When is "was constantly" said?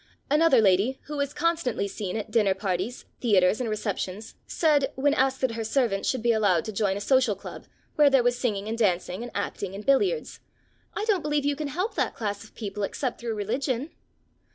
1.17-1.87